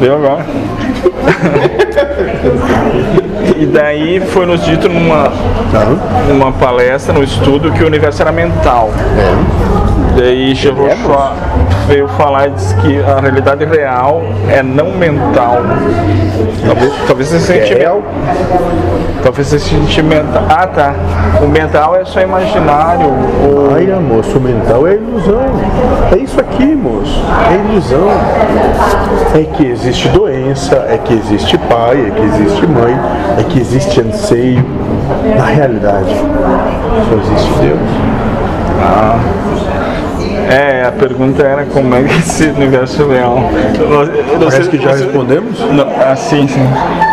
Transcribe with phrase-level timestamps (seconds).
[0.00, 0.44] Deu agora.
[3.56, 5.32] e daí foi nos dito numa,
[6.28, 8.90] numa palestra, no estudo, que o universo era mental.
[10.16, 10.96] Daí Chevrolet
[11.86, 15.58] veio falar e disse que a realidade real é não mental.
[16.66, 18.04] Talvez, talvez esse sentimento.
[19.22, 20.38] Talvez esse sentimento.
[20.48, 20.94] Ah tá.
[21.40, 23.08] O mental é só imaginário.
[23.08, 23.74] O...
[23.74, 25.46] Ai, moço, o mental é ilusão.
[26.10, 27.22] É isso aqui, moço.
[27.50, 28.08] É ilusão.
[29.34, 32.98] É que existe doença, é que existe pai, é que existe mãe,
[33.38, 34.64] é que existe anseio.
[35.36, 36.14] Na realidade,
[37.08, 37.80] só existe Deus.
[38.80, 39.18] Ah.
[40.50, 43.36] É, a pergunta era como é que esse universo real.
[43.78, 45.60] Não- não Parece sei- que já você- respondemos?
[45.72, 46.66] Não, ah, sim, sim.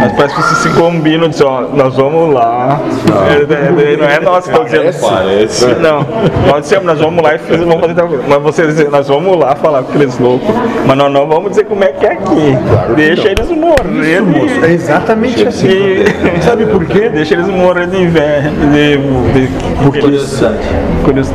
[0.00, 2.80] Mas parece que vocês se combinam, dizem, ó, nós vamos lá.
[3.28, 5.10] É, é, não é nós que estamos dizendo.
[5.10, 5.66] Parece.
[5.76, 6.06] Não,
[6.50, 8.24] nós dissemos, nós vamos lá e vamos fazer tal coisa.
[8.28, 10.48] Mas vocês dizem, nós vamos lá falar com aqueles loucos.
[10.86, 12.56] Mas nós não vamos dizer como é que é aqui.
[12.96, 14.20] Deixa eles morrer.
[14.22, 15.68] Moço, é exatamente assim.
[15.68, 17.08] E- Sabe por quê?
[17.10, 18.50] Deixa eles morrer de inveja.
[18.72, 19.48] De, de,
[19.82, 20.56] Porque, curiosidade.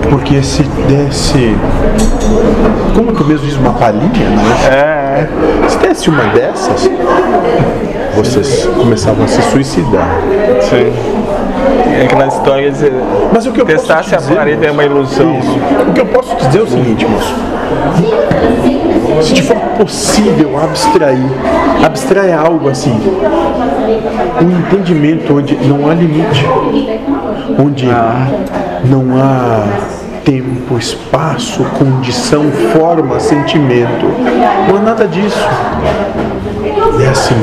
[0.09, 1.55] porque se desse.
[2.95, 3.57] Como que eu mesmo diz?
[3.57, 4.67] Uma palhinha, né?
[4.71, 5.27] É,
[5.67, 6.89] Se desse uma dessas,
[8.15, 10.07] vocês começavam a se suicidar.
[10.61, 10.93] sim.
[11.95, 12.93] É aquela história de dizer,
[13.31, 15.37] Mas o que eu testar posso se a dizer, parede é uma ilusão.
[15.39, 15.59] Isso.
[15.89, 17.35] O que eu posso dizer é o seguinte, moço.
[19.21, 21.19] Se te for possível abstrair,
[21.85, 22.99] abstrair algo assim,
[24.41, 26.45] um entendimento onde não há limite,
[27.59, 27.87] onde
[28.85, 29.65] não há
[30.23, 34.05] tempo, espaço, condição, forma, sentimento,
[34.67, 35.47] não há nada disso.
[37.03, 37.35] É assim,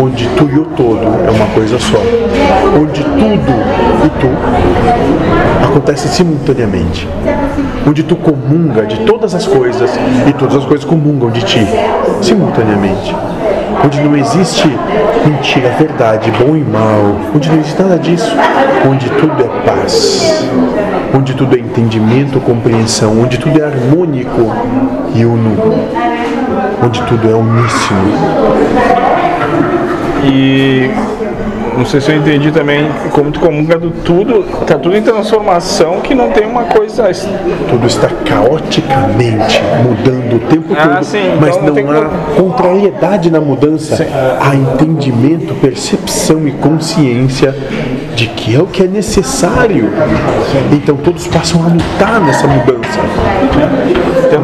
[0.00, 1.98] onde tu e o todo é uma coisa só,
[2.78, 3.52] onde tudo
[4.04, 7.08] e tu acontece simultaneamente,
[7.86, 9.90] onde tu comunga de todas as coisas
[10.28, 11.66] e todas as coisas comungam de ti
[12.22, 13.14] simultaneamente,
[13.84, 14.68] onde não existe
[15.24, 18.32] mentira, verdade, bom e mal, onde não existe nada disso,
[18.88, 20.48] onde tudo é paz,
[21.14, 24.52] onde tudo é entendimento, compreensão, onde tudo é harmônico
[25.14, 25.56] e uno,
[26.84, 28.00] onde tudo é uníssimo.
[30.24, 30.90] E
[31.76, 36.00] não sei se eu entendi também como tu comunga do tudo, tá tudo em transformação
[36.00, 37.10] que não tem uma coisa.
[37.68, 43.30] Tudo está caoticamente mudando o tempo Ah, todo, sim, mas então não não, há contrariedade
[43.30, 44.06] na mudança.
[44.40, 47.54] Há entendimento, percepção e consciência
[48.16, 49.90] de que é o que é necessário.
[50.72, 52.98] Então todos passam a lutar nessa mudança.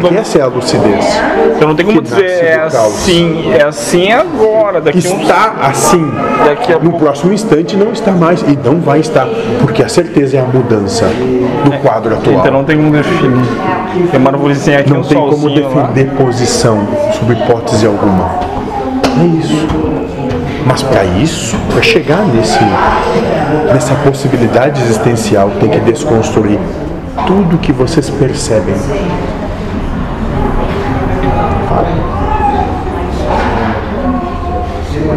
[0.00, 1.04] Porque essa é a lucidez.
[1.56, 6.12] Então não tem como dizer é assim, é assim agora, daqui Está assim.
[6.44, 9.26] daqui a No próximo instante não está mais e não vai estar,
[9.60, 11.06] porque a certeza é a mudança
[11.64, 12.36] do quadro atual.
[12.40, 13.44] Então não tem como definir.
[14.10, 15.82] Tem uma arvorezinha aqui, Não um tem como solzinho lá.
[15.86, 16.86] defender posição
[17.18, 18.30] sob hipótese alguma.
[19.20, 19.66] É isso.
[20.66, 22.58] Mas para isso, para chegar nesse,
[23.72, 26.58] nessa possibilidade existencial, tem que desconstruir
[27.26, 28.74] tudo que vocês percebem.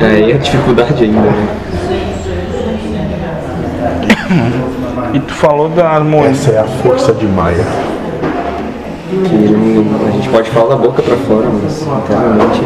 [0.01, 1.47] Aí a dificuldade ainda, né?
[5.13, 6.29] E tu falou da harmonia.
[6.29, 7.65] Essa é a força de Maia.
[9.09, 12.61] Que a gente pode falar da boca pra fora, mas internamente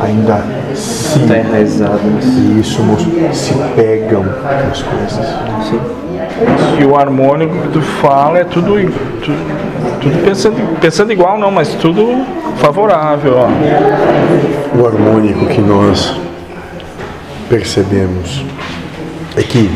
[0.00, 2.00] Ainda se tá enraizado.
[2.20, 4.24] e isso moço, se pegam
[4.70, 5.26] as coisas.
[5.68, 5.80] Sim.
[6.80, 8.74] E o harmônico que tu fala é tudo,
[9.22, 12.24] tudo, tudo pensando, pensando igual não, mas tudo
[12.56, 14.78] favorável, ó.
[14.78, 16.16] O harmônico que nós
[17.48, 18.44] percebemos
[19.36, 19.70] é que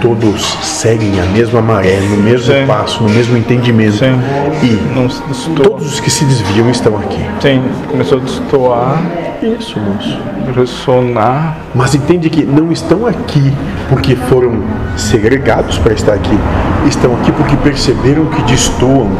[0.00, 2.66] todos seguem a mesma maré, no mesmo Sim.
[2.66, 3.96] passo, no mesmo entendimento.
[3.98, 4.18] Sim.
[4.62, 5.08] E Não
[5.54, 7.24] todos os que se desviam estão aqui.
[7.40, 9.02] Sim, começou a destoar,
[9.42, 10.18] Isso, moço.
[10.56, 11.56] ressonar.
[11.74, 13.52] Mas entende que não estão aqui
[13.88, 14.62] porque foram
[14.96, 16.38] segregados para estar aqui.
[16.86, 19.10] Estão aqui porque perceberam que destoam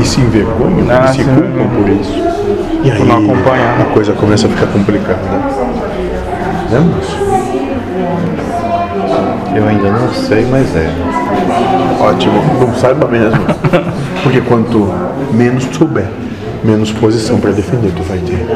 [0.00, 2.12] e se envergonham Ah, e se culpam por isso.
[2.84, 5.20] E aí a coisa começa a ficar complicada.
[6.70, 7.35] Né, moço?
[9.56, 10.86] Eu ainda não sei, mas é.
[11.98, 13.40] Ótimo, não saiba mesmo.
[14.22, 14.92] Porque quanto
[15.32, 16.06] menos tu souber,
[16.62, 18.46] menos posição para defender tu vai ter.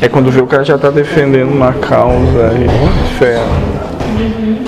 [0.00, 4.67] É quando vê o cara já tá defendendo uma causa e ferro.